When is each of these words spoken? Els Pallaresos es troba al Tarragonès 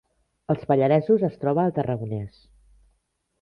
Els 0.53 0.63
Pallaresos 0.71 1.25
es 1.27 1.35
troba 1.43 1.65
al 1.67 1.75
Tarragonès 1.77 2.41